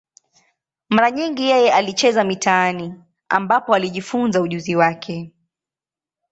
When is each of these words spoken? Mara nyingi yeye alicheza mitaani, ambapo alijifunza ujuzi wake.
Mara 0.89 1.11
nyingi 1.11 1.43
yeye 1.43 1.73
alicheza 1.73 2.23
mitaani, 2.23 2.93
ambapo 3.29 3.75
alijifunza 3.75 4.41
ujuzi 4.41 4.75
wake. 4.75 5.33